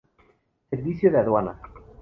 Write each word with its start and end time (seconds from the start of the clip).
Servicio 0.71 1.11
de 1.11 1.19
aduana. 1.19 1.61